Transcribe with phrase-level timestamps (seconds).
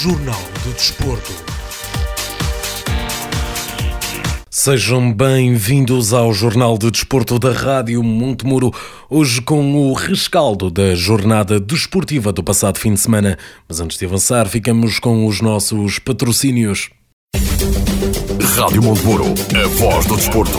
[0.00, 1.32] Jornal do Desporto.
[4.48, 8.72] Sejam bem-vindos ao Jornal de Desporto da Rádio Montemuro,
[9.10, 13.36] hoje com o rescaldo da jornada desportiva do passado fim de semana.
[13.68, 16.90] Mas antes de avançar, ficamos com os nossos patrocínios.
[18.54, 20.58] Rádio Montemuro, a voz do desporto.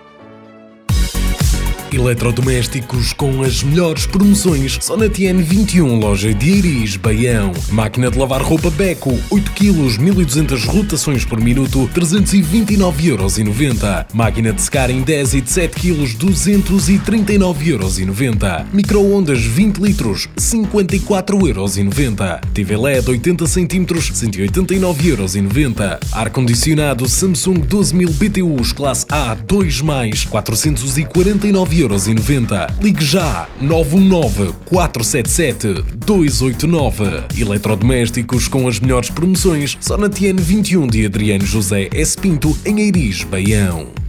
[1.93, 7.51] Eletrodomésticos com as melhores promoções só na TN21, loja de Iris, Baião.
[7.69, 14.05] Máquina de lavar roupa Beco, 8 kg, 1200 rotações por minuto, 329,90€.
[14.13, 18.67] Máquina de secar em 10 e de 7 kg, 239,90€.
[18.71, 22.39] Microondas 20 litros, 54,90€.
[22.53, 25.99] TV LED 80 cm, 189,90€.
[26.13, 29.83] Ar-condicionado Samsung 12000 BTUs classe A 2+,
[30.29, 31.80] 449,90€.
[31.89, 32.81] 9,90€.
[32.81, 37.23] Ligue já 919 477 289.
[37.39, 42.17] Eletrodomésticos com as melhores promoções só na TN 21 de Adriano José S.
[42.17, 44.00] Pinto, em Eiris, Baião.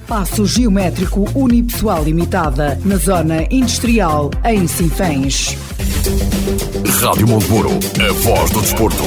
[0.06, 5.56] Passo Geométrico Unipessoal Limitada, na Zona Industrial, em Sinfãs.
[7.00, 9.04] Rádio Montemuro, a voz do desporto.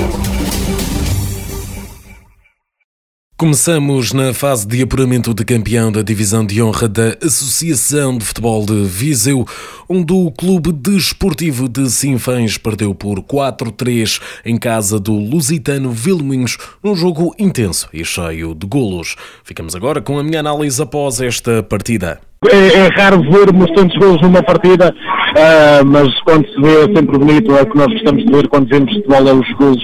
[3.38, 8.66] Começamos na fase de apuramento de campeão da divisão de honra da Associação de Futebol
[8.66, 9.46] de Viseu,
[9.90, 16.96] onde o Clube Desportivo de Sinfãs perdeu por 4-3 em casa do Lusitano Vilminhos, num
[16.96, 19.18] jogo intenso e cheio de golos.
[19.44, 22.22] Ficamos agora com a minha análise após esta partida.
[22.50, 27.20] É, é, raro vermos tantos gols numa partida, uh, mas quando se vê é sempre
[27.20, 29.84] bonito, é o que nós gostamos de ver quando vemos futebol é os gols.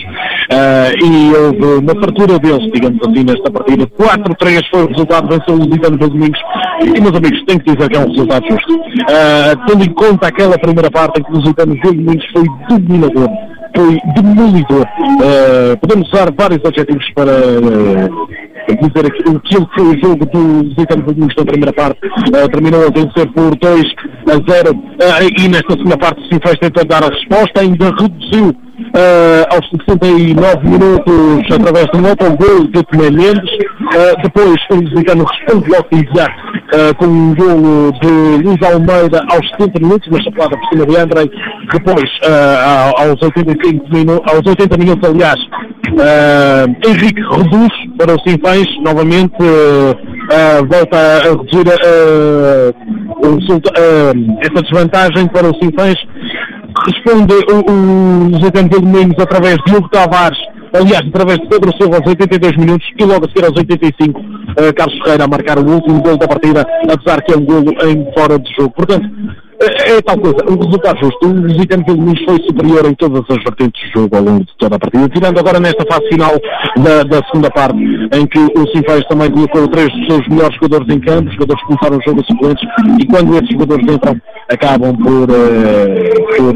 [0.49, 3.85] Uh, e houve uma fartura deles, digamos assim, nesta partida.
[3.85, 6.39] 4-3 foi o resultado, venceu o Lusitano pelos domingos.
[6.81, 8.73] E, meus amigos, tenho que dizer que é um resultado justo.
[8.73, 12.43] Uh, tendo em conta aquela primeira parte em que o Lusitano Domingos foi
[12.79, 13.29] dominador
[13.77, 14.85] foi demolidor.
[15.21, 18.27] Uh, podemos usar vários adjetivos para uh,
[18.81, 21.99] dizer aquilo que foi o jogo do Lusitano Domingos na primeira parte.
[22.07, 23.83] Uh, terminou a vencer por 2
[24.27, 24.83] a 0
[25.37, 30.69] e nesta segunda parte o Sinfãs tentou dar a resposta, ainda reduziu Uh, aos 69
[30.69, 33.31] minutos através de um outro gol de Tomé.
[33.31, 39.49] Uh, depois o Lusitano responde logo imediato uh, com um gol de Luís Almeida aos
[39.51, 41.29] 70 minutos, uma chapada por cima de.
[41.71, 42.09] Depois,
[42.97, 45.39] aos, 85 minutos, aos 80 minutos, aliás,
[46.85, 49.37] Henrique reduz para o Sinfãs, novamente
[50.69, 51.63] volta a reduzir
[54.41, 55.95] essa desvantagem para o Sinfãs
[56.85, 58.51] responde o, o José
[59.19, 60.37] através de Hugo Tavares,
[60.73, 64.73] aliás, através de Pedro Silva aos 82 minutos e logo a seguir aos 85, uh,
[64.75, 68.13] Carlos Ferreira a marcar o último gol da partida, apesar que é um gol em
[68.13, 68.73] fora de jogo.
[68.73, 69.09] Portanto,
[69.59, 71.27] é, é tal coisa, o resultado justo.
[71.27, 74.57] O Lusitano pelo menos foi superior em todas as vertentes do jogo ao longo de
[74.57, 75.09] toda a partida.
[75.09, 76.33] Tirando agora nesta fase final
[76.77, 80.95] da, da segunda parte, em que o Sinfãs também colocou três dos seus melhores jogadores
[80.95, 82.69] em campo, jogadores que começaram o jogo a suplentes,
[82.99, 85.27] e quando esses jogadores entram, acabam por,
[86.37, 86.53] por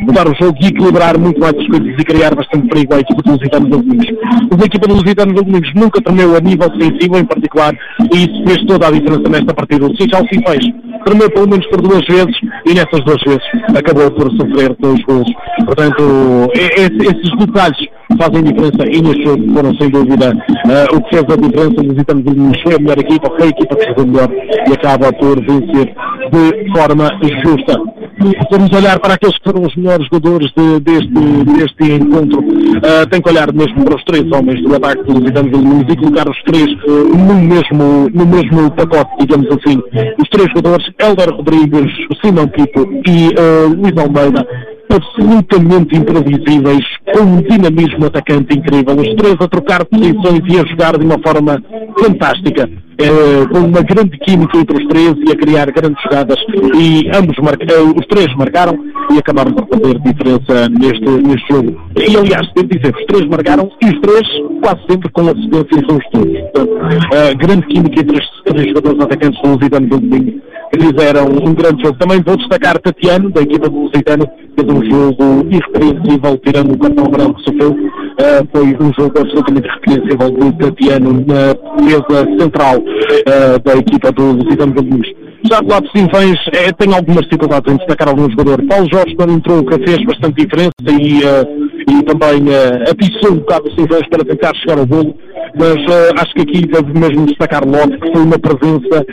[0.00, 3.22] mudar o jogo e equilibrar muito mais as coisas e criar bastante perigo à equipa
[3.22, 4.06] dos Lusitanos Domingos.
[4.50, 7.74] Mas a equipa dos Lusitanos Domingos nunca tremeu a nível defensivo em particular
[8.12, 9.86] e isso fez toda a diferença nesta partida.
[9.86, 10.64] O Seixal sim fez,
[11.04, 13.42] tremeu pelo menos por duas vezes e nessas duas vezes
[13.76, 15.30] acabou por sofrer dois gols.
[15.64, 17.78] Portanto, esses detalhes
[18.18, 21.82] fazem diferença e neste jogo foram sem dúvida uh, o que fez a diferença.
[21.82, 24.30] Visitamos o a melhor equipa, foi a equipa que jogou melhor
[24.68, 25.94] e acaba por vencer
[26.32, 27.10] de forma
[27.44, 28.07] justa.
[28.50, 32.40] Vamos olhar para aqueles que foram os melhores jogadores de, deste, deste encontro.
[32.40, 36.28] Uh, tem que olhar mesmo para os três homens do ataque do Vilmos e colocar
[36.28, 39.80] os três no mesmo, no mesmo pacote, digamos assim.
[40.20, 41.92] Os três jogadores, Helder Rodrigues,
[42.22, 44.46] Simão Pipo e uh, Luís Almeida,
[44.90, 50.98] absolutamente imprevisíveis, com um dinamismo atacante incrível, os três a trocar posições e a jogar
[50.98, 51.62] de uma forma
[51.98, 52.68] fantástica,
[52.98, 56.36] eh, com uma grande química entre os três e a criar grandes jogadas
[56.76, 58.76] e ambos eh, os três marcaram
[59.12, 61.80] e acabaram por fazer diferença neste, neste jogo.
[61.96, 64.26] E aliás, devo dizer, os três marcaram e os três
[64.60, 66.40] quase sempre com assistência são os todos.
[66.40, 66.78] Portanto,
[67.12, 70.40] eh, grande química entre os três jogadores atacantes do Lusitano do domingo
[70.72, 71.98] que fizeram um grande jogo.
[71.98, 77.04] Também vou destacar Tatiano, da equipa do Lusitano, fez um jogo irrepreensível, tirando o cartão
[77.04, 77.76] branco que sofreu.
[78.18, 81.54] Uh, foi um jogo absolutamente irrepreensível do Tatiano na
[81.84, 85.08] defesa central uh, da equipa do Lusitano Domingos.
[85.48, 88.60] Já do lado de Sinfãs, é, tem algumas dificuldades em destacar algum jogador.
[88.66, 93.68] Paulo Jorge, quando entrou, que fez bastante diferença e, e também uh, atiçou um bocado
[93.68, 95.14] o Sinfãs para tentar chegar ao golo,
[95.56, 95.76] mas
[96.20, 99.06] acho que aqui deve mesmo destacar Lote, que foi uma presença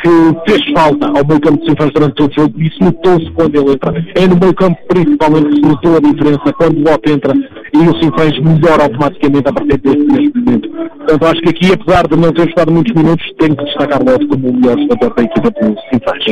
[0.00, 3.30] que fez falta ao meio campo de Sinfãs durante todo o jogo e isso notou-se
[3.32, 3.92] quando ele entra.
[4.14, 7.34] É no meio campo principalmente que se notou a diferença quando o Lote entra
[7.74, 10.68] e o Sinfãs melhora automaticamente a partir deste momento.
[10.70, 14.04] Portanto, acho que aqui, apesar de não ter jogado muitos minutos, tenho que destacar o
[14.04, 16.24] Lote como o melhor jogador da equipa do Sinfãs.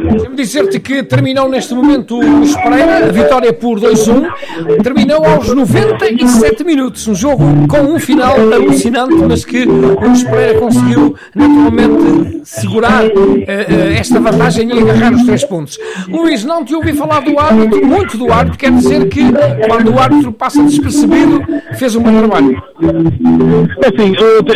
[0.00, 6.64] Devo dizer-te que terminou neste momento o Espreira, a vitória por 2-1, terminou aos 97
[6.64, 13.08] minutos, um jogo com um final alucinante, mas que o Espreira conseguiu naturalmente segurar uh,
[13.08, 15.78] uh, esta vantagem e agarrar os três pontos.
[16.08, 19.22] Luís, não te ouvi falar do árbitro, muito do árbitro, quer dizer que
[19.68, 21.44] quando o árbitro passa despercebido,
[21.74, 22.62] fez um bom trabalho.
[23.84, 24.14] Assim,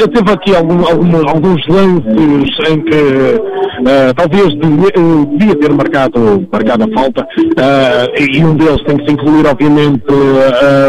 [0.09, 4.55] teve aqui algum, algum, alguns lances em que uh, talvez
[5.37, 7.27] devia ter marcado, marcado a falta
[8.19, 10.05] e um deles tem que se incluir, obviamente,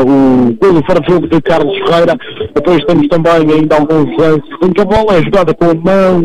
[0.02, 2.18] o golo fora de jogo de Carlos Ferreira.
[2.54, 6.22] Depois temos também ainda alguns lances em que a bola é jogada com a mão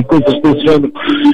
[0.00, 0.92] e coisas desse género.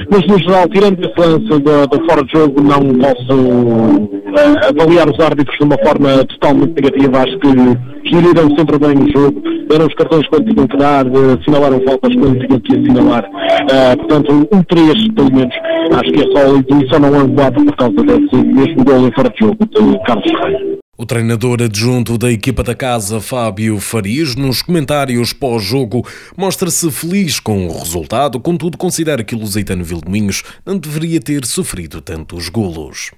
[0.09, 5.19] Mas no geral, tirando esse lance da, fora de jogo, não posso uh, avaliar os
[5.19, 7.19] árbitros de uma forma totalmente negativa.
[7.19, 11.37] Acho que geriram sempre bem o jogo, deram os cartões quando tinham que dar, uh,
[11.39, 13.25] assinalaram faltas quando tinham que assinalar.
[13.25, 15.55] Uh, portanto, um 3, pelo menos,
[15.93, 19.65] acho e só não é 4 por causa desse mesmo gol em fora de jogo
[19.65, 20.81] de Carlos Ferreira.
[21.01, 27.65] O treinador adjunto da equipa da casa, Fábio Farias, nos comentários pós-jogo, mostra-se feliz com
[27.65, 33.09] o resultado, contudo considera que o Lusitano Vildominhos não deveria ter sofrido tantos golos.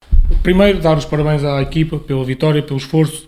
[0.42, 3.28] Primeiro, dar os parabéns à equipa pela vitória, pelo esforço,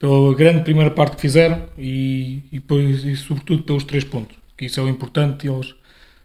[0.00, 4.80] pela grande primeira parte que fizeram e, e, e sobretudo pelos três pontos, que isso
[4.80, 5.74] é o importante e eles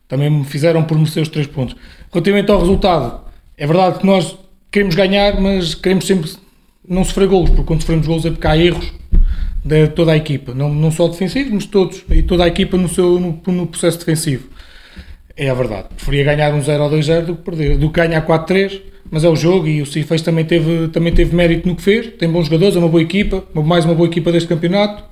[0.07, 1.75] também me fizeram por merecer os três pontos.
[2.11, 3.21] Relativamente ao resultado,
[3.57, 4.37] é verdade que nós
[4.71, 6.31] queremos ganhar, mas queremos sempre
[6.87, 8.93] não sofrer golos, porque quando sofremos golos é porque há erros
[9.63, 12.87] de toda a equipa, não, não só defensivos, mas todos, e toda a equipa no,
[12.87, 14.47] seu, no, no processo defensivo.
[15.35, 15.89] É a verdade.
[15.95, 19.29] Preferia ganhar um 0 ou 2-0 do que perder, do que ganhar 4-3, mas é
[19.29, 22.45] o jogo e o Cifres também teve, também teve mérito no que fez, tem bons
[22.45, 25.03] jogadores, é uma boa equipa, mais uma boa equipa deste campeonato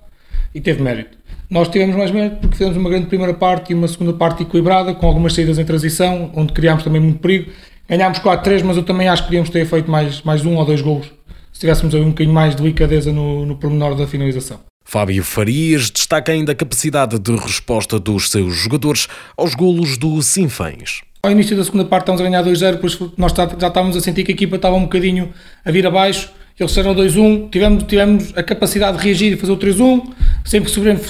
[0.54, 1.18] e teve mérito.
[1.50, 4.94] Nós tivemos mais mérito porque fizemos uma grande primeira parte e uma segunda parte equilibrada,
[4.94, 7.52] com algumas saídas em transição, onde criámos também muito perigo.
[7.88, 10.82] Ganhámos 4-3, mas eu também acho que podíamos ter feito mais, mais um ou dois
[10.82, 11.12] golos
[11.56, 14.60] se tivéssemos um bocadinho mais de delicadeza no, no pormenor da finalização.
[14.84, 21.02] Fábio Farias destaca ainda a capacidade de resposta dos seus jogadores aos golos do Sinfãs.
[21.24, 24.26] Ao início da segunda parte estamos a ganhar 2-0, depois nós já estávamos a sentir
[24.26, 25.34] que a equipa estava um bocadinho
[25.64, 29.58] a vir abaixo, eles fizeram 2-1, tivemos, tivemos a capacidade de reagir e fazer o
[29.58, 30.14] 3-1,
[30.46, 31.02] sempre que sofremos,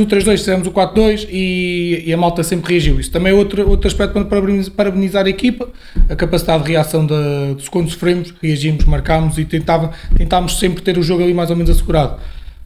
[0.00, 2.98] o 3-2, fizemos o 4-2 e, e, a malta sempre reagiu.
[2.98, 4.42] Isso também é outro, outro aspecto para
[4.74, 5.68] parabenizar a equipa,
[6.08, 10.96] a capacidade de reação de, de quando sofremos, reagimos, marcámos e tentava, tentámos sempre ter
[10.96, 12.18] o jogo ali mais ou menos assegurado.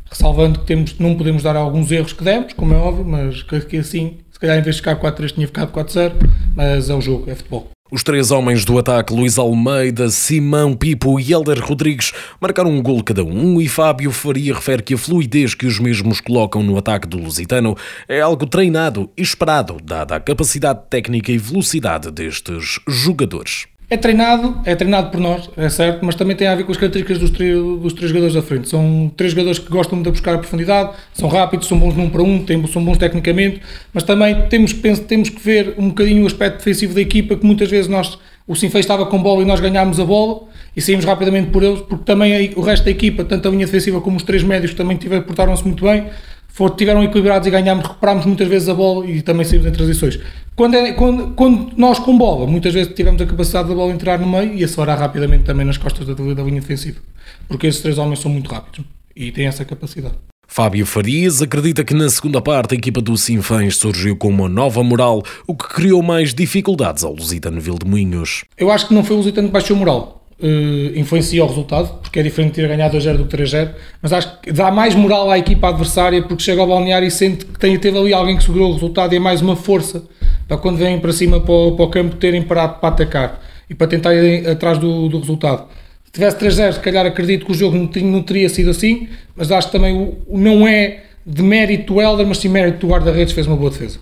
[0.08, 3.60] Ressalvando que temos, não podemos dar alguns erros que demos, como é óbvio, mas que,
[3.62, 6.12] que assim, se calhar em vez de ficar 4-3 tinha ficado 4-0,
[6.54, 7.75] mas é o jogo, é futebol.
[7.88, 13.00] Os três homens do ataque, Luís Almeida, Simão Pipo e Helder Rodrigues, marcaram um gol
[13.00, 17.06] cada um e Fábio Faria refere que a fluidez que os mesmos colocam no ataque
[17.06, 17.76] do Lusitano
[18.08, 23.68] é algo treinado e esperado, dada a capacidade técnica e velocidade destes jogadores.
[23.88, 26.76] É treinado, é treinado por nós, é certo, mas também tem a ver com as
[26.76, 28.68] características dos, dos três jogadores da frente.
[28.68, 32.20] São três jogadores que gostam de buscar a profundidade, são rápidos, são bons num para
[32.20, 33.60] um, têm, são bons tecnicamente,
[33.94, 34.72] mas também temos,
[35.06, 38.56] temos que ver um bocadinho o aspecto defensivo da equipa, que muitas vezes nós, o
[38.56, 42.04] Sinfei estava com bola e nós ganhámos a bola e saímos rapidamente por eles, porque
[42.04, 45.64] também o resto da equipa, tanto a linha defensiva como os três médios, também portaram-se
[45.64, 46.06] muito bem
[46.56, 50.18] for, tiveram equilibrados e ganhámos, recuperámos muitas vezes a bola e também saímos em transições.
[50.56, 54.18] Quando, é, quando, quando, nós com bola, muitas vezes tivemos a capacidade da bola entrar
[54.18, 56.98] no meio e acelerar rapidamente também nas costas da, da linha defensiva,
[57.46, 60.14] porque esses três homens são muito rápidos e têm essa capacidade.
[60.48, 64.82] Fábio Farias acredita que na segunda parte a equipa do Sinfãs surgiu com uma nova
[64.82, 68.44] moral, o que criou mais dificuldades ao Lusitano Moinhos.
[68.56, 72.20] Eu acho que não foi o Lusitano que baixou moral uh, influencia o resultado, porque
[72.20, 73.70] é diferente ter ganhado 2-0 do que 3-0,
[74.02, 77.44] mas acho que dá mais moral à equipa adversária porque chega ao balneário e sente
[77.44, 80.02] que tem, teve ali alguém que segurou o resultado e é mais uma força
[80.46, 83.74] para quando vêm para cima para o, para o campo terem parado para atacar e
[83.74, 85.66] para tentar ir atrás do, do resultado.
[86.04, 89.50] Se tivesse 3-0, se calhar acredito que o jogo não, não teria sido assim, mas
[89.50, 93.34] acho que também o não é de mérito do Helder, mas sim mérito do guarda-redes,
[93.34, 93.98] fez uma boa defesa.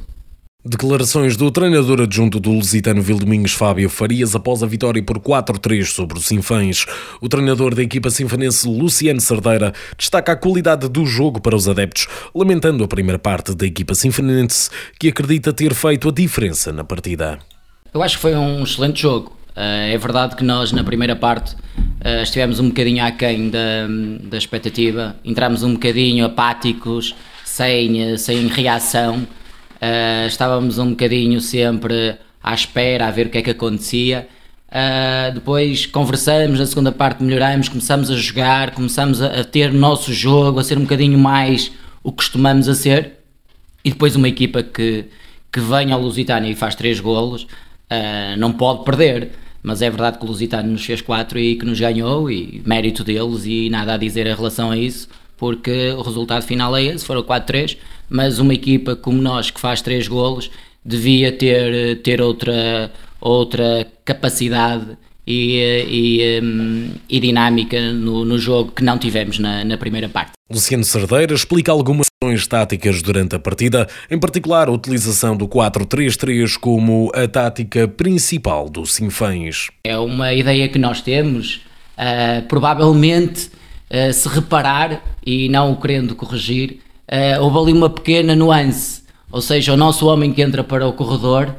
[0.66, 6.16] Declarações do treinador adjunto do Lusitano Vildominhos Fábio Farias após a vitória por 4-3 sobre
[6.16, 6.87] o Sinfãs.
[7.21, 12.06] O treinador da equipa sinfanense Luciano Cerdeira destaca a qualidade do jogo para os adeptos,
[12.35, 17.38] lamentando a primeira parte da equipa sinfanense que acredita ter feito a diferença na partida.
[17.92, 19.37] Eu acho que foi um excelente jogo.
[19.54, 21.54] Eh, é verdade que nós na primeira parte
[22.00, 23.87] eh, estivemos um bocadinho aquém da,
[24.23, 29.26] da expectativa, entramos um bocadinho apáticos, sem, sem reação.
[29.85, 34.26] Uh, estávamos um bocadinho sempre à espera, a ver o que é que acontecia.
[34.71, 40.11] Uh, depois conversamos, na segunda parte melhoramos, começamos a jogar, começamos a, a, ter nosso
[40.11, 41.71] jogo, a ser um bocadinho mais
[42.03, 43.19] o que costumamos a ser.
[43.85, 45.05] E depois uma equipa que,
[45.53, 49.33] que vem ao Lusitânia e faz três golos, uh, não pode perder.
[49.62, 53.05] Mas é verdade que o Lusitânia nos fez quatro e que nos ganhou, e mérito
[53.05, 55.09] deles, e nada a dizer em relação a isso
[55.44, 57.76] porque o resultado final é esse, foram 4-3,
[58.08, 60.50] mas uma equipa como nós que faz 3 golos
[60.82, 64.96] devia ter, ter outra, outra capacidade
[65.26, 70.32] e, e, um, e dinâmica no, no, jogo que não tivemos na, na primeira parte.
[70.50, 76.56] Luciano Cerdeira explica algumas ações táticas durante a partida, em particular a utilização do 4-3-3
[76.58, 79.68] como a tática principal do Sinfãs.
[79.84, 81.60] É uma ideia que nós temos,
[81.98, 83.50] uh, provavelmente
[83.91, 89.03] uh, se reparar e não o querendo corrigir, uh, houve ali uma pequena nuance.
[89.31, 91.55] Ou seja, o nosso homem que entra para o corredor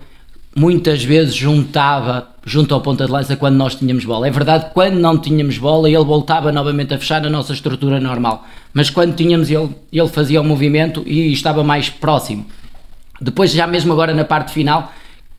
[0.56, 4.28] muitas vezes juntava junto ao ponta de lança quando nós tínhamos bola.
[4.28, 8.46] É verdade quando não tínhamos bola ele voltava novamente a fechar a nossa estrutura normal,
[8.74, 12.46] mas quando tínhamos ele, ele fazia o movimento e estava mais próximo.
[13.20, 14.94] Depois já mesmo agora na parte final,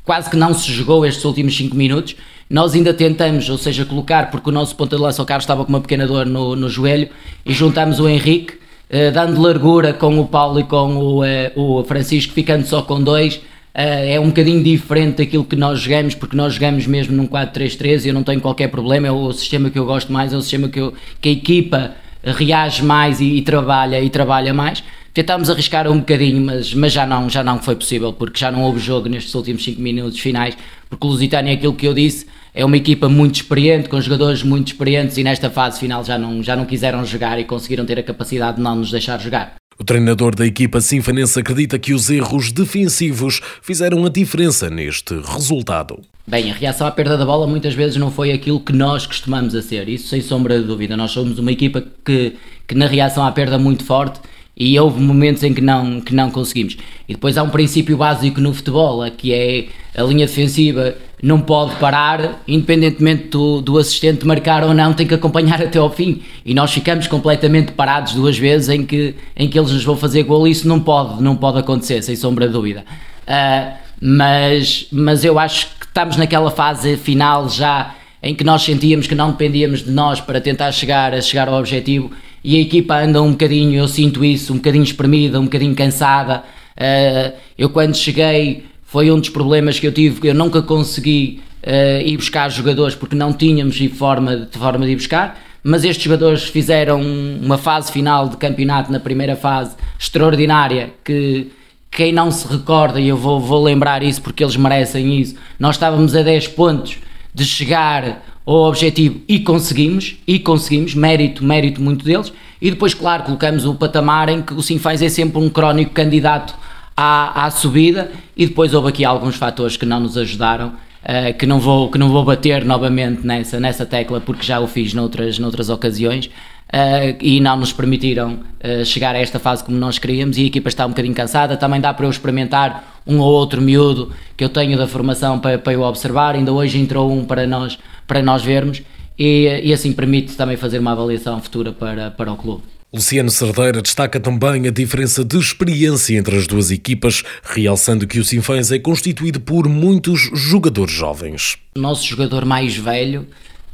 [0.05, 2.17] quase que não se jogou estes últimos 5 minutos,
[2.49, 5.65] nós ainda tentamos, ou seja, colocar, porque o nosso ponta de lança, o Carlos estava
[5.65, 7.09] com uma pequena dor no, no joelho,
[7.45, 8.55] e juntamos o Henrique,
[8.89, 13.03] eh, dando largura com o Paulo e com o, eh, o Francisco, ficando só com
[13.03, 13.37] dois.
[13.77, 18.07] Uh, é um bocadinho diferente daquilo que nós jogamos, porque nós jogamos mesmo num 4-3-3
[18.07, 20.41] e eu não tenho qualquer problema, é o sistema que eu gosto mais, é o
[20.41, 21.93] sistema que, eu, que a equipa
[22.25, 24.83] reage mais e, e, trabalha e trabalha mais.
[25.17, 28.65] Tentámos arriscar um bocadinho, mas, mas já, não, já não foi possível, porque já não
[28.65, 30.55] houve jogo nestes últimos 5 minutos finais,
[30.91, 34.67] porque o Lusitânia aquilo que eu disse, é uma equipa muito experiente, com jogadores muito
[34.67, 38.03] experientes e nesta fase final já não, já não quiseram jogar e conseguiram ter a
[38.03, 39.55] capacidade de não nos deixar jogar.
[39.79, 45.99] O treinador da equipa sinfanense acredita que os erros defensivos fizeram a diferença neste resultado.
[46.27, 49.55] Bem, a reação à perda da bola muitas vezes não foi aquilo que nós costumamos
[49.55, 50.95] a ser, isso sem sombra de dúvida.
[50.95, 52.35] Nós somos uma equipa que,
[52.69, 54.21] que na reação à perda muito forte
[54.57, 56.79] e houve momentos em que não, que não conseguimos.
[57.07, 61.77] E depois há um princípio básico no futebol, que é a linha defensiva não pode
[61.77, 66.23] parar, independentemente do, do assistente marcar ou não, tem que acompanhar até ao fim.
[66.45, 70.23] E nós ficamos completamente parados duas vezes em que, em que eles nos vão fazer
[70.23, 72.85] gol isso não pode, não pode acontecer, sem sombra de dúvida.
[73.27, 79.07] Uh, mas, mas eu acho que estamos naquela fase final já em que nós sentíamos
[79.07, 82.11] que não dependíamos de nós para tentar chegar a chegar ao objetivo
[82.47, 86.45] e a equipa anda um bocadinho, eu sinto isso, um bocadinho espremida, um bocadinho cansada.
[86.77, 91.43] Uh, eu quando cheguei foi um dos problemas que eu tive, que eu nunca consegui
[91.67, 96.05] uh, ir buscar jogadores porque não tínhamos forma, de forma de ir buscar, mas estes
[96.05, 101.51] jogadores fizeram uma fase final de campeonato na primeira fase extraordinária que
[101.91, 105.75] quem não se recorda, e eu vou, vou lembrar isso porque eles merecem isso, nós
[105.75, 106.99] estávamos a 10 pontos
[107.35, 113.25] de chegar ao objetivo e conseguimos, e conseguimos, mérito, mérito muito deles, e depois, claro,
[113.25, 116.55] colocamos o patamar em que o Sinfãs é sempre um crónico candidato
[116.97, 120.69] à, à subida e depois houve aqui alguns fatores que não nos ajudaram.
[120.69, 124.67] uh, que, não vou, que não vou bater novamente nessa, nessa tecla porque já o
[124.67, 126.31] fiz noutras, noutras ocasiões.
[126.67, 130.47] Uh, e não nos permitiram uh, chegar a esta fase como nós queríamos e a
[130.47, 131.57] equipa está um bocadinho cansada.
[131.57, 135.59] Também dá para eu experimentar um ou outro miúdo que eu tenho da formação para,
[135.59, 136.35] para eu observar.
[136.35, 138.83] Ainda hoje entrou um para nós, para nós vermos
[139.17, 142.63] e, e assim permite também fazer uma avaliação futura para, para o clube.
[142.93, 148.25] Luciano Cerdeira destaca também a diferença de experiência entre as duas equipas, realçando que o
[148.25, 151.59] Sinfãs é constituído por muitos jogadores jovens.
[151.77, 153.27] O nosso jogador mais velho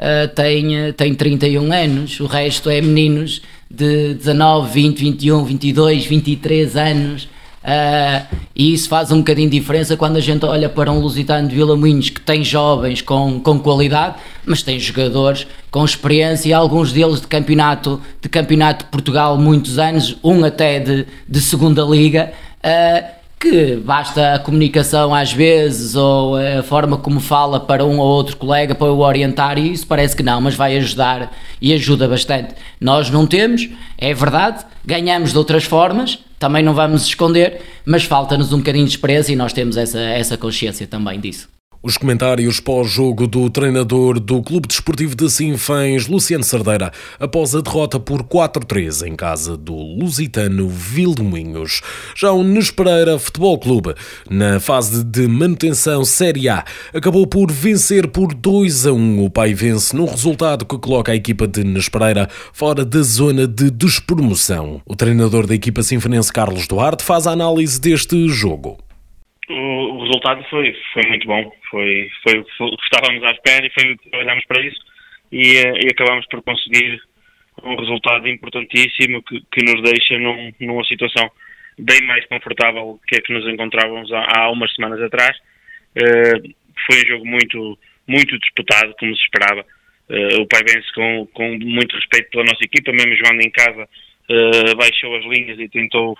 [0.02, 3.40] uh, tem, tem 31 anos, o resto é meninos
[3.70, 7.28] de 19, 20, 21, 22, 23 anos.
[7.62, 11.48] Uh, e isso faz um bocadinho de diferença quando a gente olha para um Lusitano
[11.48, 16.52] de Vila Moinhos que tem jovens com, com qualidade, mas tem jogadores com experiência e
[16.52, 21.82] alguns deles de campeonato de campeonato de Portugal muitos anos, um até de, de segunda
[21.82, 22.32] liga.
[22.64, 28.06] Uh, que basta a comunicação às vezes ou a forma como fala para um ou
[28.06, 32.06] outro colega para o orientar e isso parece que não, mas vai ajudar e ajuda
[32.06, 32.54] bastante.
[32.80, 33.68] Nós não temos,
[33.98, 38.92] é verdade, ganhamos de outras formas, também não vamos esconder, mas falta-nos um bocadinho de
[38.92, 41.48] experiência e nós temos essa, essa consciência também disso.
[41.84, 47.98] Os comentários pós-jogo do treinador do Clube Desportivo de Sinfãs, Luciano Cerdeira, após a derrota
[47.98, 51.82] por 4-3 em casa do Lusitano Vildominhos.
[52.14, 53.96] Já o Nespereira Futebol Clube,
[54.30, 59.24] na fase de manutenção Série A, acabou por vencer por 2 a 1.
[59.24, 63.72] O pai vence num resultado que coloca a equipa de Nespereira fora da zona de
[63.72, 64.80] despromoção.
[64.86, 68.78] O treinador da equipa sinfonense Carlos Duarte faz a análise deste jogo
[69.48, 71.52] o, o, resultado foi, foi muito bom.
[71.70, 74.80] Foi, foi, foi o que estávamos à espera e foi trabalhámos para isso
[75.30, 77.00] e, eh, e acabámos por conseguir
[77.62, 81.30] um resultado importantíssimo que, que nos deixa num, numa situação
[81.78, 85.36] bem mais confortável que a que nos encontrávamos há, há umas semanas atrás.
[85.96, 86.54] Uh,
[86.86, 89.64] foi um jogo muito, muito disputado, como se esperava.
[90.08, 93.82] Uh, o Pai vence com, com muito respeito pela nossa equipa, mesmo jogando em casa,
[93.84, 96.16] uh, baixou as linhas e tentou,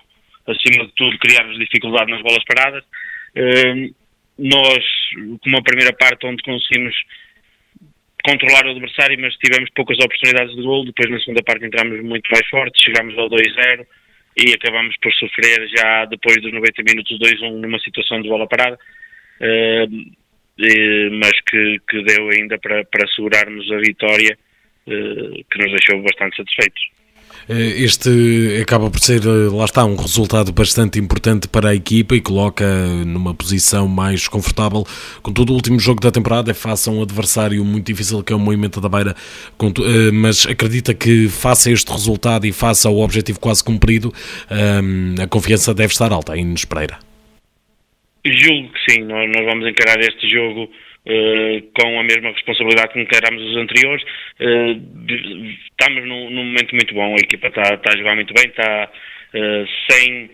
[0.47, 2.85] acima de tudo, criar-nos dificuldade nas bolas paradas.
[4.39, 4.85] Nós,
[5.41, 6.95] com uma primeira parte onde conseguimos
[8.25, 10.85] controlar o adversário, mas tivemos poucas oportunidades de gol.
[10.85, 13.87] Depois, na segunda parte, entramos muito mais fortes, chegámos ao 2-0
[14.37, 18.79] e acabamos por sofrer já depois dos 90 minutos 2-1 numa situação de bola parada,
[19.41, 20.13] uh,
[21.19, 24.39] mas que, que, deu ainda para, para assegurarmos a vitória,
[24.87, 26.83] uh, que nos deixou bastante satisfeitos.
[27.49, 32.15] Eh, este acaba por ser, eh, lá está, um resultado bastante importante para a equipa
[32.15, 32.65] e coloca
[33.07, 34.85] numa posição mais confortável.
[35.23, 38.37] Contudo, o último jogo da temporada é face a um adversário muito difícil que é
[38.37, 43.41] o Movimento da Beira, eh, mas acredita que faça este resultado e faça o objetivo
[43.41, 44.13] quase cumprido,
[45.23, 46.99] a confiança deve estar alta em Inês Pereira.
[48.25, 50.69] Julgo que sim, nós, vamos encarar este jogo
[51.05, 54.05] Uh, com a mesma responsabilidade que encaramos os anteriores.
[54.39, 54.81] Uh,
[55.71, 58.89] estamos num, num, momento muito bom, a equipa está, está a jogar muito bem, está
[59.35, 60.31] uh, sem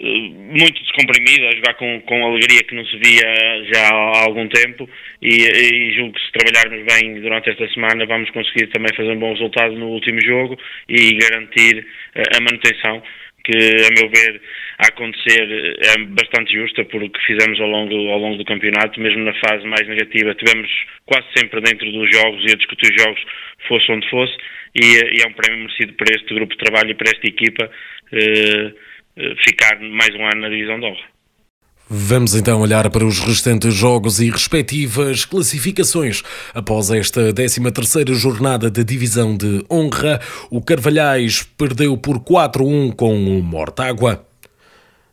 [0.00, 4.88] muito descomprimida, a jogar com, com alegria que não se via já há algum tempo.
[5.20, 9.18] E, e julgo que se trabalharmos bem durante esta semana vamos conseguir também fazer um
[9.18, 13.02] bom resultado no último jogo e garantir a manutenção
[13.48, 14.40] que, a meu ver,
[14.78, 19.32] a acontecer é bastante justa porque fizemos ao longo, ao longo do campeonato, mesmo na
[19.34, 20.70] fase mais negativa, tivemos
[21.06, 23.20] quase sempre dentro dos jogos e a discutir os jogos,
[23.66, 24.36] fosse onde fosse,
[24.74, 27.70] e, e é um prémio merecido para este grupo de trabalho e para esta equipa
[28.12, 28.72] eh,
[29.16, 31.17] eh ficar mais um ano na divisão de honra.
[31.90, 36.22] Vamos então olhar para os restantes jogos e respectivas classificações.
[36.52, 40.20] Após esta 13ª jornada da divisão de honra,
[40.50, 44.27] o Carvalhais perdeu por 4-1 com o Mortágua.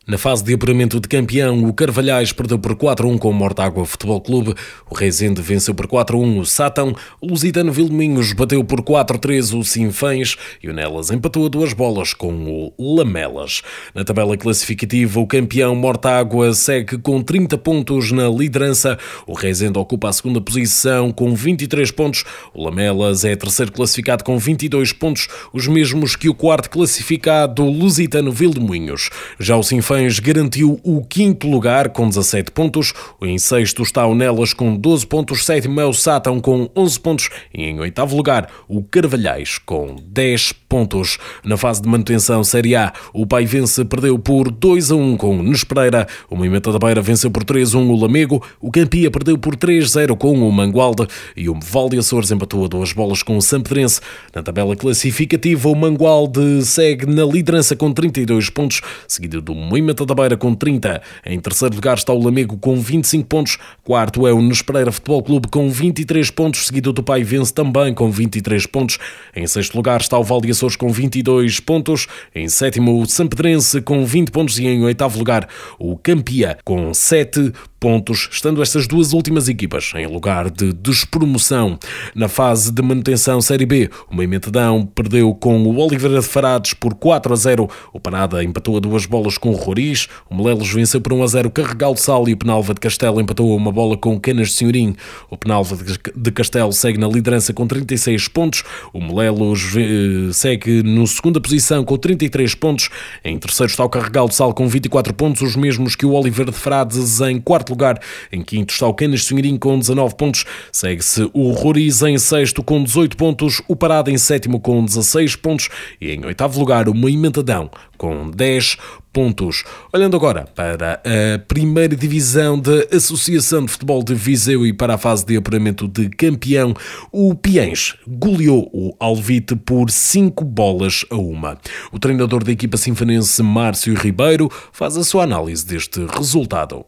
[0.08, 4.20] Na fase de apuramento de campeão, o Carvalhais perdeu por 4-1 com o Mortágua Futebol
[4.20, 4.54] Clube,
[4.88, 10.36] o Rezende venceu por 4-1 o Sátão, o Lusitano Vilminhos bateu por 4-3 o Sinfãs.
[10.62, 13.62] E o Nelas empatou a duas bolas com o Lamelas.
[13.92, 20.08] Na tabela classificativa, o campeão Mortágua segue com 30 pontos na liderança, o Rezende ocupa
[20.08, 25.66] a segunda posição com 23 pontos, o Lamelas é terceiro classificado com 22 pontos, os
[25.66, 29.10] mesmos que o quarto classificado Lusitano Vilminhos.
[29.40, 32.92] Já o Sinfãs Sinfãs garantiu o quinto lugar com 17 pontos.
[33.22, 37.30] Em sexto está o Nelas com 12 pontos, sétimo é o Sátão com 11 pontos
[37.52, 41.18] e em oitavo lugar o Carvalhais com 10 pontos.
[41.42, 45.42] Na fase de manutenção Série A, o Paivense perdeu por 2 a 1 com o
[45.42, 49.38] Nespereira, o Moimenta da Beira venceu por 3 a 1 o Lamego, o Campia perdeu
[49.38, 53.22] por 3 a 0 com o Mangualde e o Valde Açores empatou a duas bolas
[53.22, 54.00] com o Sampedrense.
[54.34, 60.04] Na tabela classificativa, o Mangualde segue na liderança com 32 pontos, seguido do Moimenta Moimenta
[60.04, 61.00] da Beira com 30.
[61.24, 63.56] Em terceiro lugar está o Lamego com 25 pontos.
[63.84, 68.10] Quarto é o Nespereira Futebol Clube com 23 pontos, seguido do Pai Vence também com
[68.10, 68.98] 23 pontos.
[69.34, 72.08] Em sexto lugar está o Valde Açores com 22 pontos.
[72.34, 74.58] Em sétimo, o Sampedrense com 20 pontos.
[74.58, 80.06] E em oitavo lugar, o Campia com 7 pontos, estando estas duas últimas equipas em
[80.06, 81.78] lugar de despromoção.
[82.14, 86.94] Na fase de manutenção Série B, o Moimentadão perdeu com o Oliveira de Farades por
[86.94, 87.68] 4 a 0.
[87.92, 90.08] O Panada empatou a duas bolas com o Roriz.
[90.28, 93.20] O Melelos venceu por 1 a 0 Carregal de Sal e o Penalva de Castelo
[93.20, 94.96] empatou uma bola com o Canas de Senhorim.
[95.30, 95.76] O Penalva
[96.14, 98.64] de Castelo segue na liderança com 36 pontos.
[98.92, 102.88] O Melelos eh, segue na segunda posição com 33 pontos.
[103.24, 106.50] Em terceiro está o Carregal de Sal com 24 pontos, os mesmos que o Oliveira
[106.50, 108.00] de Frades em quarto lugar.
[108.32, 110.44] Em quinto está o Canas Senhorim com 19 pontos.
[110.72, 113.62] Segue-se o Roriz em sexto com 18 pontos.
[113.68, 115.68] O Parada em sétimo com 16 pontos.
[116.00, 118.76] E em oitavo lugar o Moimentadão com 10
[119.16, 119.64] pontos.
[119.92, 124.98] Olhando agora para a primeira divisão da Associação de Futebol de Viseu e para a
[124.98, 126.74] fase de apuramento de campeão,
[127.10, 131.58] o Piens goleou o Alvite por 5 bolas a uma.
[131.90, 136.84] O treinador da equipa sinfonense Márcio Ribeiro faz a sua análise deste resultado.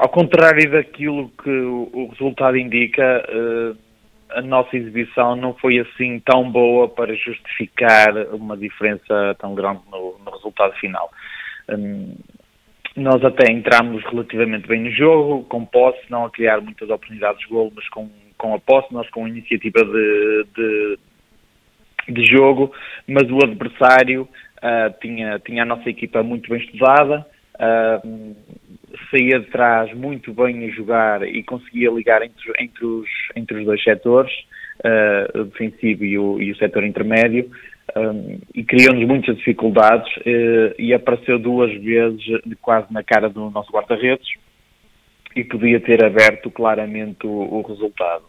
[0.00, 3.90] Ao contrário daquilo que o resultado indica, uh
[4.32, 10.18] a nossa exibição não foi assim tão boa para justificar uma diferença tão grande no,
[10.24, 11.10] no resultado final.
[11.68, 12.14] Um,
[12.96, 17.48] nós até entramos relativamente bem no jogo, com posse, não a criar muitas oportunidades de
[17.48, 20.98] golo, mas com, com a posse, nós com a iniciativa de, de,
[22.08, 22.72] de jogo,
[23.06, 28.36] mas o adversário uh, tinha, tinha a nossa equipa muito bem estudada, uh,
[29.10, 33.64] saía de trás muito bem a jogar e conseguia ligar entre, entre, os, entre os
[33.64, 34.32] dois setores,
[34.84, 37.50] uh, o defensivo e o, e o setor intermédio,
[37.96, 42.22] um, e criou-nos muitas dificuldades uh, e apareceu duas vezes
[42.60, 44.28] quase na cara do nosso guarda-redes
[45.34, 48.24] e podia ter aberto claramente o, o resultado.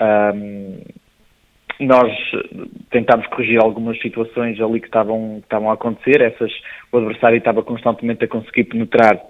[0.00, 0.80] Um,
[1.80, 2.12] nós
[2.90, 6.52] tentámos corrigir algumas situações ali que estavam, que estavam a acontecer, essas,
[6.90, 9.20] o adversário estava constantemente a conseguir penetrar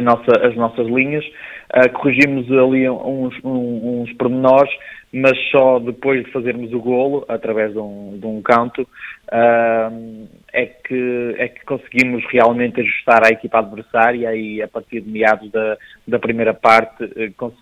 [0.00, 4.72] nossa, as nossas linhas, uh, corrigimos ali uns, uns, uns pormenores,
[5.12, 10.66] mas só depois de fazermos o golo, através de um, de um canto, uh, é,
[10.66, 15.76] que, é que conseguimos realmente ajustar a equipa adversária e a partir de meados da,
[16.06, 17.52] da primeira parte, uh,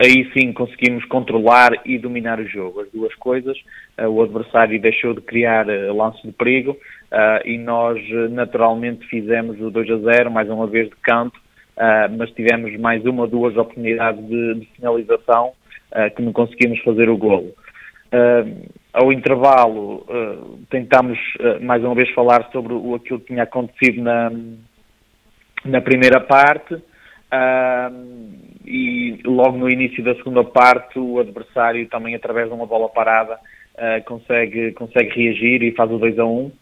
[0.00, 3.56] aí sim conseguimos controlar e dominar o jogo, as duas coisas.
[3.98, 7.98] Uh, o adversário deixou de criar uh, lances de perigo uh, e nós
[8.30, 11.38] naturalmente fizemos o 2 a 0, mais uma vez de canto,
[11.76, 15.52] uh, mas tivemos mais uma ou duas oportunidades de, de finalização
[15.92, 17.54] uh, que não conseguimos fazer o golo.
[18.12, 20.06] Uh, ao intervalo,
[20.68, 21.18] tentámos
[21.62, 24.30] mais uma vez falar sobre o, aquilo que tinha acontecido na,
[25.64, 26.76] na primeira parte.
[28.66, 33.38] e logo no início da segunda parte, o adversário, também através de uma bola parada,
[34.04, 36.52] consegue, consegue reagir e faz o 2 a 1.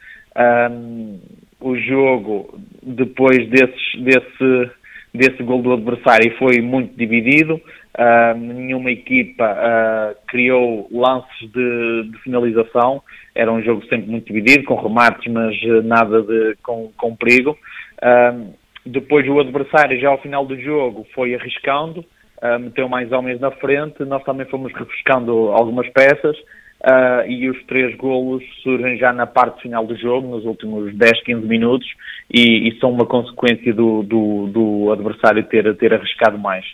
[1.61, 4.71] o jogo, depois desses, desse,
[5.13, 7.61] desse gol do adversário foi muito dividido.
[7.99, 13.03] Uh, nenhuma equipa uh, criou lances de, de, finalização.
[13.35, 17.57] Era um jogo sempre muito dividido, com remates, mas nada de, com, com perigo.
[18.03, 18.55] Uh,
[18.87, 22.03] depois o adversário, já ao final do jogo, foi arriscando,
[22.61, 24.03] meteu mais homens na frente.
[24.05, 26.35] Nós também fomos refrescando algumas peças
[26.83, 31.23] Uh, e os três golos surgem já na parte final do jogo, nos últimos 10,
[31.25, 31.87] 15 minutos,
[32.33, 36.65] e, e são uma consequência do, do, do, adversário ter, ter arriscado mais.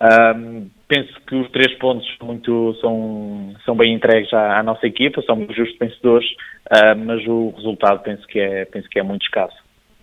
[0.00, 4.86] Uh, penso que os três pontos são, muito, são, são bem entregues à, à nossa
[4.86, 6.30] equipa, somos justos vencedores,
[6.70, 9.56] uh, mas o resultado penso que é, penso que é muito escasso.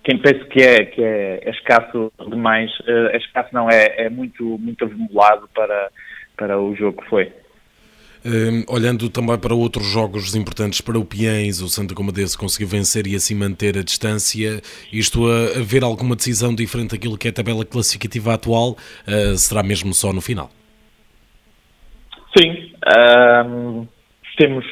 [0.03, 4.43] Quem pensa que é, que é, é escasso demais, é escasso não, é, é muito,
[4.57, 5.89] muito avumulado para,
[6.35, 7.31] para o jogo que foi.
[8.25, 13.07] Um, olhando também para outros jogos importantes para o Piens, o Santa Comadense conseguiu vencer
[13.07, 14.61] e assim manter a distância.
[14.91, 18.71] Isto a, a ver alguma decisão diferente daquilo que é a tabela classificativa atual,
[19.07, 20.49] uh, será mesmo só no final?
[22.37, 22.71] Sim,
[23.45, 23.87] um,
[24.37, 24.65] temos,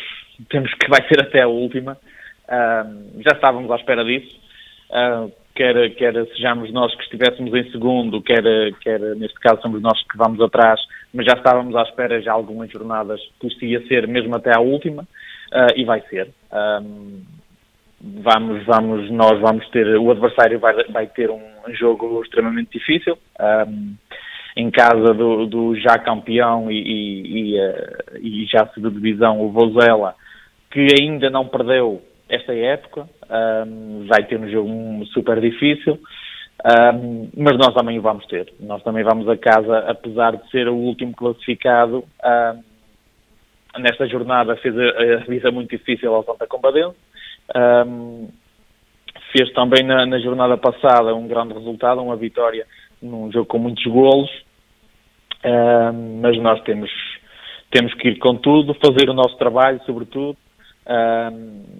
[0.49, 1.97] temos que vai ser até a última.
[2.47, 4.39] Um, já estávamos à espera disso.
[4.89, 8.43] Uh, quer, quer sejamos nós que estivéssemos em segundo, quer,
[8.81, 10.79] quer neste caso somos nós que vamos atrás,
[11.13, 14.59] mas já estávamos à espera já algumas jornadas que isto ia ser mesmo até à
[14.59, 16.29] última, uh, e vai ser.
[16.51, 17.23] Um,
[18.01, 23.95] vamos, vamos, nós vamos ter, o adversário vai, vai ter um jogo extremamente difícil, um,
[24.57, 29.51] em casa do, do, já campeão e, e, e, uh, e já segunda divisão, o
[29.51, 30.15] Vozela,
[30.69, 33.07] que ainda não perdeu esta época.
[33.29, 35.99] Um, vai ter um jogo super difícil,
[36.93, 38.51] um, mas nós também o vamos ter.
[38.59, 42.03] Nós também vamos a casa, apesar de ser o último classificado.
[42.23, 46.97] Um, nesta jornada fez a, a vida muito difícil ao Santa Combadense.
[49.31, 52.65] Fez também na, na, jornada passada um grande resultado, uma vitória
[53.01, 54.29] num jogo com muitos golos.
[56.21, 56.89] Mas nós temos,
[57.69, 60.37] temos que ir com tudo, fazer o nosso trabalho, sobretudo,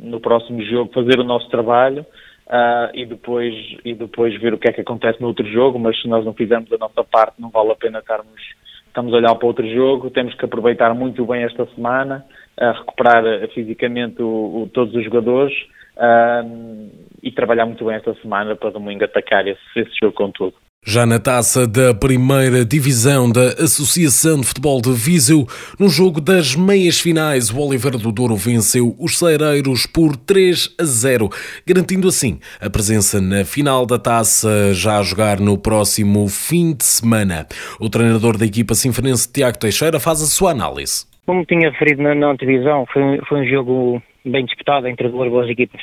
[0.02, 2.06] no próximo jogo, fazer o nosso trabalho
[2.48, 6.00] uh, e, depois, e depois ver o que é que acontece no outro jogo, mas
[6.02, 8.42] se nós não fizermos a nossa parte, não vale a pena estarmos,
[8.88, 12.26] estamos a olhar para outro jogo, temos que aproveitar muito bem esta semana,
[12.58, 15.54] recuperar fisicamente o, o, todos os jogadores
[15.98, 16.90] uh,
[17.22, 20.56] e trabalhar muito bem esta semana para domingo atacar esse, esse jogo com tudo.
[20.88, 25.48] Já na taça da primeira divisão da Associação de Futebol de Viseu,
[25.80, 30.84] no jogo das meias finais, o Oliveira do Douro venceu os Cereiros por 3 a
[30.84, 31.28] 0,
[31.68, 36.86] garantindo assim a presença na final da taça já a jogar no próximo fim de
[36.86, 37.48] semana.
[37.80, 41.08] O treinador da equipa sinfonense, Tiago Teixeira, faz a sua análise.
[41.26, 45.82] Como tinha referido na, antevisão, foi, foi um jogo bem disputado entre duas boas equipas.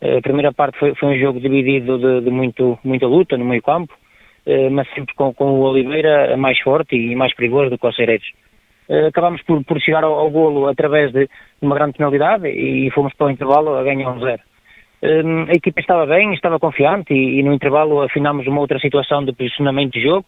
[0.00, 3.60] A primeira parte foi, foi um jogo dividido de, de muito, muita luta no meio
[3.60, 4.07] campo, eh,
[4.70, 8.26] mas sempre com, com, o Oliveira mais forte e mais perigoso do que os Cereiros.
[8.88, 11.28] Eh, acabámos por, por chegar ao, ao, golo através de
[11.60, 14.40] uma grande penalidade e fomos para o intervalo a ganhar um zero.
[15.02, 19.22] Eh, a equipa estava bem, estava confiante e, e, no intervalo afinámos uma outra situação
[19.22, 20.24] de posicionamento de jogo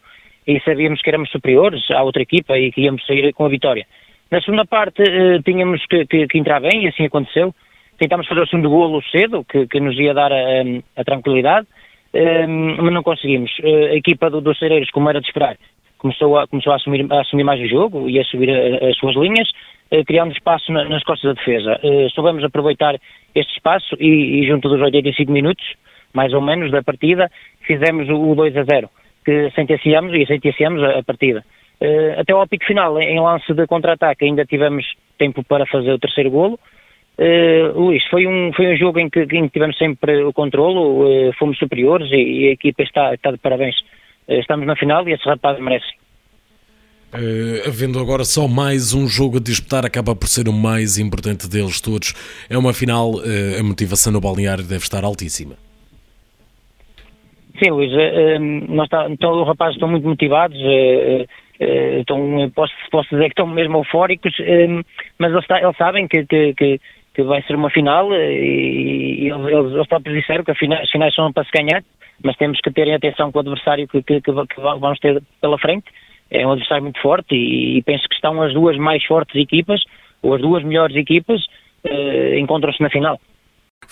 [0.46, 3.86] e sabíamos que éramos superiores à outra equipa e que íamos sair com a vitória.
[4.30, 5.02] Na segunda parte
[5.42, 7.54] tínhamos que, que, que, entrar bem e assim aconteceu.
[7.98, 10.62] Tentámos fazer o segundo golo cedo, que, que nos ia dar a,
[10.96, 11.66] a tranquilidade
[12.12, 13.50] mas não conseguimos.
[13.58, 15.56] Uh, a equipa do, dos Cereiros, como era de esperar,
[15.98, 18.96] começou a, começou a, assumir, a assumir mais o jogo e a subir a, as
[18.96, 19.48] suas linhas,
[19.92, 21.80] uh, criando espaço na, nas costas da defesa.
[21.82, 22.96] Uh, soubemos aproveitar
[23.34, 25.64] este espaço e, e, junto dos 85 minutos,
[26.12, 27.30] mais ou menos, da partida,
[27.66, 28.90] fizemos o, o 2 a 0,
[29.24, 31.44] que sentenciamos e sentenciamos a, a partida.
[32.18, 34.84] Até ao pico final, em lance de contra-ataque, ainda tivemos
[35.16, 36.60] tempo para fazer o terceiro golo,
[37.20, 41.04] Uh, Luís, foi um, foi um jogo em que, em que tivemos sempre o controlo,
[41.04, 43.76] uh, fomos superiores e, e, a equipa está, está de parabéns.
[44.26, 45.86] Uh, estamos na final e esse rapaz merece.
[47.12, 51.46] Uh, havendo agora só mais um jogo a disputar, acaba por ser o mais importante
[51.46, 52.14] deles todos.
[52.48, 53.12] É uma final,
[53.58, 55.56] a motivação no balneário deve estar altíssima.
[57.62, 57.92] Sim, Luís,
[58.66, 60.56] nós tá, então, os rapazes estão muito motivados,
[61.98, 64.32] estão, posso, posso dizer que estão mesmo eufóricos,
[65.18, 66.80] mas eles, eles sabem que, que, que
[67.14, 71.14] que vai ser uma final eh, e, e eles, eles, próprios disseram que as finais,
[71.14, 71.82] são para se ganhar,
[72.22, 75.86] mas temos que ter atenção com o adversário que, que, que, vamos ter pela frente.
[76.30, 79.82] É um adversário muito forte e, e, penso que estão as duas mais fortes equipas,
[80.22, 81.44] ou as duas melhores equipas,
[81.84, 83.18] eh, encontram-se na final.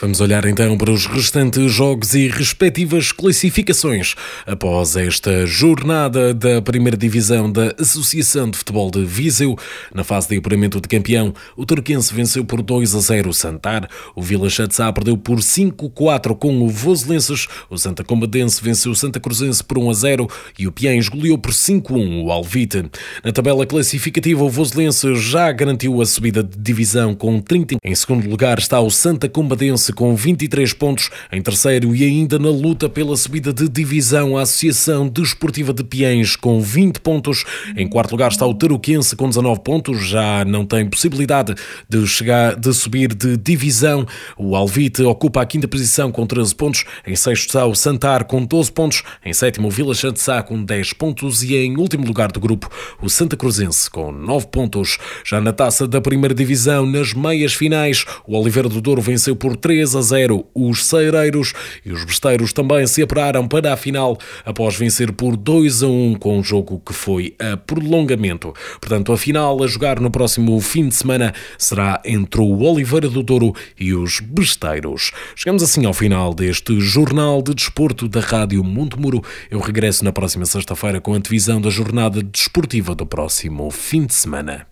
[0.01, 4.15] Vamos olhar então para os restantes jogos e respectivas classificações
[4.47, 9.57] após esta jornada da primeira divisão da Associação de Futebol de Viseu.
[9.93, 13.89] Na fase de apuramento de campeão, o Turquense venceu por 2 a 0 o Santar,
[14.15, 19.19] o Vila Chatzá perdeu por 5-4 com o Voselenses, o Santa Combadense venceu o Santa
[19.19, 22.89] Cruzense por 1 a 0 e o Piens goleou por 5-1 o Alvite.
[23.25, 27.79] Na tabela classificativa, o Voselense já garantiu a subida de divisão com 30.
[27.83, 32.51] Em segundo lugar está o Santa Combadense com 23 pontos, em terceiro e ainda na
[32.51, 37.45] luta pela subida de divisão a Associação Desportiva de Piens com 20 pontos.
[37.77, 41.55] Em quarto lugar está o Taruquense com 19 pontos, já não tem possibilidade
[41.89, 44.07] de chegar de subir de divisão.
[44.37, 48.45] O Alvite ocupa a quinta posição com 13 pontos, em sexto está o Santar com
[48.45, 52.41] 12 pontos, em sétimo o Vila Sá com 10 pontos e em último lugar do
[52.41, 52.71] grupo
[53.01, 54.99] o Santa Cruzense com 9 pontos.
[55.25, 59.57] Já na taça da primeira divisão, nas meias finais, o Oliveira do Douro venceu por
[59.57, 61.53] 3 3 a 0 os Cereiros
[61.87, 66.15] e os Besteiros também se apuraram para a final após vencer por 2 a 1
[66.17, 68.53] com um jogo que foi a prolongamento.
[68.81, 73.23] Portanto, a final a jogar no próximo fim de semana será entre o Oliveira do
[73.23, 75.13] Douro e os Besteiros.
[75.37, 79.23] Chegamos assim ao final deste Jornal de Desporto da Rádio Montemuro.
[79.49, 84.15] Eu regresso na próxima sexta-feira com a divisão da jornada desportiva do próximo fim de
[84.15, 84.67] semana.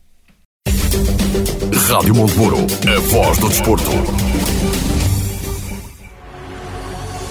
[1.88, 4.55] Rádio Montemuro, a voz do desporto.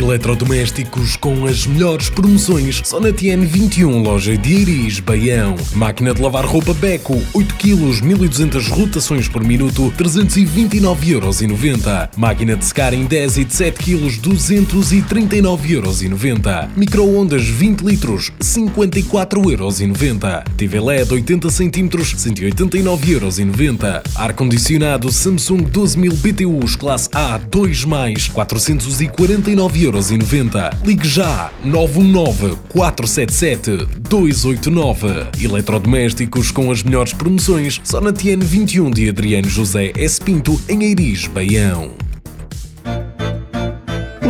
[0.00, 5.54] Eletrodomésticos com as melhores promoções só na TN21, loja de Iris, Baião.
[5.74, 12.08] Máquina de lavar roupa Beco, 8 kg, 1200 rotações por minuto, 329,90€.
[12.16, 16.70] Máquina de secar em 10 e de 7 kg, 239,90€.
[16.76, 20.44] Microondas 20 litros, 54,90€.
[20.56, 24.00] TV LED 80 cm, 189,90€.
[24.14, 29.89] Ar-condicionado Samsung 12000 BTUs, classe A, 2+, 449,90€.
[29.92, 30.84] 9,90€.
[30.84, 35.26] Ligue já 919 477 289.
[35.42, 40.20] Eletrodomésticos com as melhores promoções só na TN 21 de Adriano José S.
[40.20, 42.09] Pinto, em Eiris, Baião.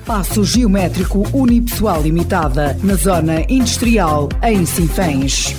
[0.04, 5.54] Passo Geométrico Unipessoal Limitada, na Zona Industrial, em Sinfãs.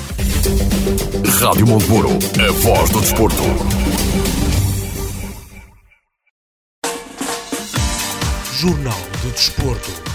[1.39, 3.43] Rádio Monteburo, a voz do desporto.
[8.59, 10.12] Jornal do Desporto.